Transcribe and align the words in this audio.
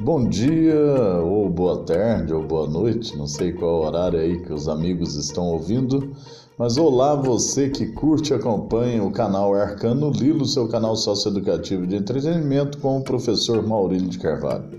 Bom 0.00 0.28
dia, 0.28 1.20
ou 1.24 1.50
boa 1.50 1.78
tarde, 1.78 2.32
ou 2.32 2.40
boa 2.40 2.68
noite, 2.68 3.18
não 3.18 3.26
sei 3.26 3.52
qual 3.52 3.82
horário 3.82 4.20
aí 4.20 4.38
que 4.38 4.52
os 4.52 4.68
amigos 4.68 5.16
estão 5.16 5.48
ouvindo, 5.48 6.12
mas 6.56 6.78
olá 6.78 7.16
você 7.16 7.68
que 7.68 7.84
curte 7.84 8.32
e 8.32 8.36
acompanha 8.36 9.02
o 9.02 9.10
canal 9.10 9.52
Arcano 9.56 10.12
Lilo, 10.12 10.44
seu 10.44 10.68
canal 10.68 10.94
socioeducativo 10.94 11.84
de 11.84 11.96
entretenimento 11.96 12.78
com 12.78 12.98
o 12.98 13.02
professor 13.02 13.60
Maurílio 13.66 14.08
de 14.08 14.20
Carvalho. 14.20 14.78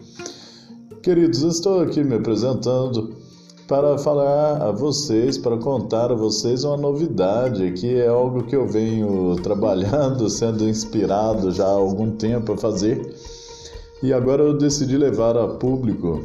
Queridos, 1.04 1.42
estou 1.42 1.82
aqui 1.82 2.02
me 2.02 2.16
apresentando 2.16 3.14
para 3.68 3.98
falar 3.98 4.62
a 4.62 4.72
vocês, 4.72 5.38
para 5.38 5.58
contar 5.58 6.14
a 6.14 6.16
vocês 6.16 6.64
uma 6.64 6.78
novidade 6.78 7.74
que 7.74 7.94
é 7.94 8.08
algo 8.08 8.44
que 8.44 8.56
eu 8.56 8.66
venho 8.66 9.36
trabalhando, 9.44 10.30
sendo 10.30 10.66
inspirado 10.66 11.52
já 11.52 11.66
há 11.66 11.72
algum 11.72 12.10
tempo 12.10 12.54
a 12.54 12.58
fazer 12.58 13.14
e 14.02 14.14
agora 14.14 14.44
eu 14.44 14.58
decidi 14.58 14.98
levar 14.98 15.38
a 15.38 15.48
público 15.48 16.24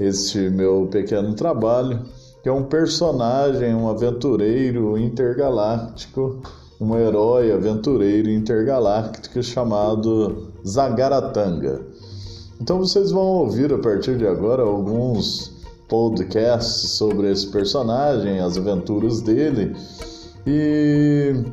este 0.00 0.38
meu 0.50 0.88
pequeno 0.90 1.34
trabalho, 1.34 2.00
que 2.42 2.48
é 2.48 2.52
um 2.52 2.64
personagem, 2.64 3.74
um 3.74 3.88
aventureiro 3.88 4.96
intergaláctico, 4.96 6.40
um 6.80 6.96
herói 6.96 7.52
aventureiro 7.52 8.30
intergaláctico 8.30 9.42
chamado 9.42 10.52
Zagaratanga. 10.66 11.80
Então 12.60 12.78
vocês 12.78 13.10
vão 13.10 13.26
ouvir 13.26 13.72
a 13.72 13.78
partir 13.78 14.16
de 14.16 14.26
agora 14.26 14.62
alguns 14.62 15.52
podcasts 15.88 16.90
sobre 16.92 17.30
esse 17.30 17.48
personagem, 17.48 18.40
as 18.40 18.56
aventuras 18.56 19.20
dele, 19.20 19.76
e 20.46 21.44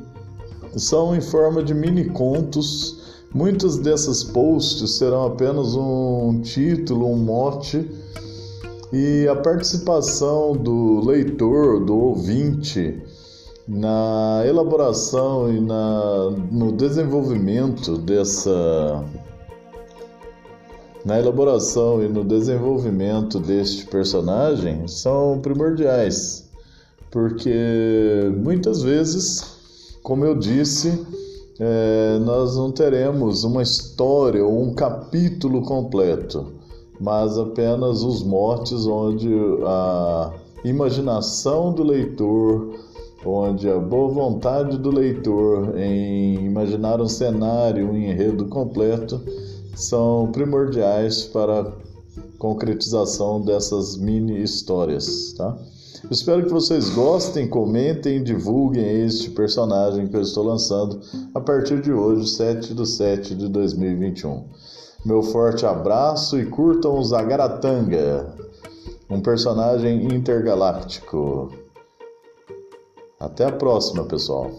são 0.76 1.16
em 1.16 1.22
forma 1.22 1.64
de 1.64 1.74
mini 1.74 2.06
contos 2.06 3.19
Muitos 3.34 3.78
desses 3.78 4.24
posts 4.24 4.98
serão 4.98 5.28
apenas 5.28 5.76
um 5.76 6.42
título, 6.42 7.06
um 7.12 7.16
mote 7.16 7.88
e 8.92 9.28
a 9.28 9.36
participação 9.36 10.54
do 10.54 11.00
leitor, 11.06 11.86
do 11.86 11.96
ouvinte, 11.96 13.00
na 13.68 14.42
elaboração 14.48 15.48
e 15.54 15.62
na, 15.62 16.32
no 16.52 16.72
desenvolvimento 16.72 18.00
dessa. 18.00 19.06
Na 21.06 21.20
elaboração 21.20 22.04
e 22.04 22.10
no 22.10 22.24
desenvolvimento 22.24 23.40
deste 23.40 23.86
personagem 23.86 24.88
são 24.88 25.40
primordiais, 25.40 26.50
porque 27.12 27.54
muitas 28.36 28.82
vezes, 28.82 29.56
como 30.04 30.26
eu 30.26 30.36
disse, 30.36 31.00
é, 31.60 32.18
nós 32.20 32.56
não 32.56 32.72
teremos 32.72 33.44
uma 33.44 33.62
história 33.62 34.46
ou 34.46 34.64
um 34.64 34.74
capítulo 34.74 35.62
completo, 35.64 36.54
mas 37.00 37.38
apenas 37.38 38.02
os 38.02 38.24
motes 38.24 38.86
onde 38.86 39.30
a 39.66 40.34
imaginação 40.64 41.74
do 41.74 41.84
leitor, 41.84 42.80
onde 43.26 43.70
a 43.70 43.78
boa 43.78 44.10
vontade 44.10 44.78
do 44.78 44.90
leitor 44.90 45.78
em 45.78 46.46
imaginar 46.46 47.02
um 47.02 47.08
cenário, 47.08 47.90
um 47.92 47.98
enredo 47.98 48.46
completo, 48.46 49.22
são 49.76 50.30
primordiais 50.32 51.24
para 51.24 51.62
a 51.62 51.72
concretização 52.38 53.42
dessas 53.42 53.98
mini 53.98 54.42
histórias, 54.42 55.34
tá? 55.34 55.58
Espero 56.10 56.44
que 56.46 56.52
vocês 56.52 56.90
gostem, 56.90 57.48
comentem 57.48 58.18
e 58.18 58.24
divulguem 58.24 59.06
este 59.06 59.30
personagem 59.32 60.08
que 60.08 60.16
eu 60.16 60.22
estou 60.22 60.44
lançando 60.44 61.02
a 61.36 61.40
partir 61.40 61.82
de 61.82 61.92
hoje, 61.92 62.28
7 62.30 62.74
de 62.74 62.88
7 62.88 63.36
de 63.36 63.48
2021. 63.50 64.46
Meu 65.06 65.22
forte 65.22 65.66
abraço 65.66 66.40
e 66.40 66.46
curtam 66.46 66.98
o 66.98 67.04
Zagaratanga, 67.04 68.34
um 69.10 69.22
personagem 69.22 70.14
intergaláctico. 70.14 71.52
Até 73.20 73.46
a 73.46 73.52
próxima, 73.52 74.06
pessoal. 74.06 74.52